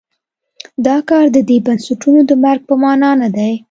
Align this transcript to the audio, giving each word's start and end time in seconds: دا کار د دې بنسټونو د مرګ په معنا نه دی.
دا 0.85 0.97
کار 1.09 1.25
د 1.35 1.37
دې 1.49 1.57
بنسټونو 1.65 2.19
د 2.29 2.31
مرګ 2.43 2.61
په 2.69 2.75
معنا 2.81 3.09
نه 3.21 3.29
دی. 3.35 3.51